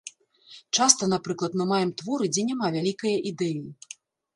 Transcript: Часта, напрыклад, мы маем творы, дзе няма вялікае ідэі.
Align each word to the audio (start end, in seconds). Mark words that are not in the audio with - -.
Часта, 0.77 1.09
напрыклад, 1.13 1.51
мы 1.61 1.69
маем 1.75 1.95
творы, 2.03 2.25
дзе 2.33 2.49
няма 2.51 2.67
вялікае 2.79 3.17
ідэі. 3.33 3.61